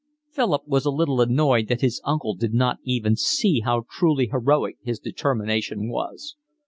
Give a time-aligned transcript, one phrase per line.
[0.31, 4.77] Philip was a little annoyed that his uncle did not even see how truly heroic
[4.81, 6.35] his determination was.